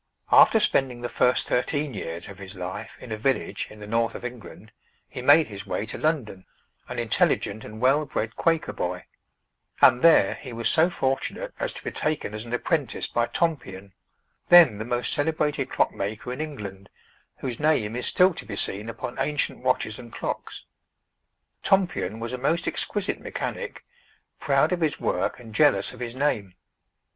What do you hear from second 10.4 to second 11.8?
was so fortunate as